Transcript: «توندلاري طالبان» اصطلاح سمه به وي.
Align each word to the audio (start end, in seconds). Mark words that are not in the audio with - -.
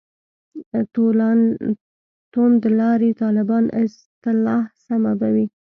«توندلاري 2.33 3.11
طالبان» 3.21 3.63
اصطلاح 3.83 4.63
سمه 4.85 5.13
به 5.19 5.29
وي. 5.35 5.45